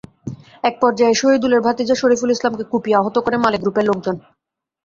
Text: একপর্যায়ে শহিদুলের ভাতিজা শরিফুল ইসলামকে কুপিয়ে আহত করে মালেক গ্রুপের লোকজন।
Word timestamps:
একপর্যায়ে 0.63 1.19
শহিদুলের 1.21 1.61
ভাতিজা 1.61 1.95
শরিফুল 1.97 2.29
ইসলামকে 2.31 2.63
কুপিয়ে 2.71 2.99
আহত 2.99 3.15
করে 3.19 3.37
মালেক 3.37 3.61
গ্রুপের 3.63 3.85
লোকজন। 3.89 4.15